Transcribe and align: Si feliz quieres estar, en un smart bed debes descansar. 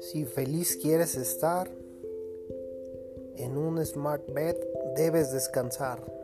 Si 0.00 0.24
feliz 0.24 0.76
quieres 0.76 1.14
estar, 1.16 1.70
en 3.36 3.56
un 3.56 3.84
smart 3.86 4.30
bed 4.32 4.56
debes 4.96 5.32
descansar. 5.32 6.19